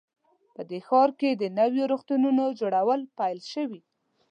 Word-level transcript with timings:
په 0.55 0.61
دې 0.69 0.79
ښار 0.87 1.09
کې 1.19 1.29
د 1.33 1.43
نویو 1.59 1.83
روغتونونو 1.91 2.43
جوړول 2.59 3.01
پیل 3.17 3.39
شوي 3.53 3.81